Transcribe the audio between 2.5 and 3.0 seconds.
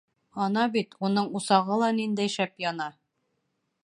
яна!